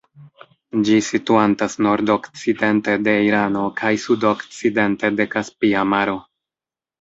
Ĝi 0.87 0.95
situantas 1.07 1.75
nordokcidente 1.87 2.95
de 3.09 3.13
Irano 3.27 3.67
kaj 3.83 3.93
sudokcidente 4.05 5.13
de 5.21 5.29
Kaspia 5.37 5.85
Maro. 5.93 6.19